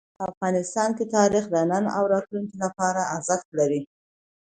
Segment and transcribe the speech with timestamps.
[0.29, 3.81] افغانستان کې تاریخ د نن او راتلونکي لپاره ارزښت لري.